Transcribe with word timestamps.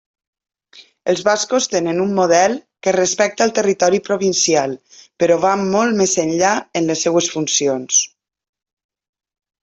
Els 1.11 1.19
bascos 1.25 1.67
tenen 1.73 1.97
un 2.05 2.13
model 2.19 2.55
que 2.87 2.93
respecta 2.95 3.45
el 3.49 3.53
territori 3.59 3.99
provincial 4.07 4.73
però 5.23 5.37
va 5.43 5.51
molt 5.65 5.99
més 5.99 6.15
enllà 6.23 6.55
en 6.81 6.89
les 6.93 7.03
seues 7.07 7.29
funcions. 7.35 8.01